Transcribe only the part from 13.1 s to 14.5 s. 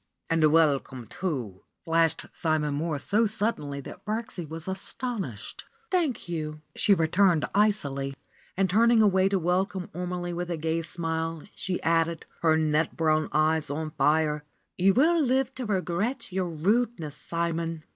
eyes on Are,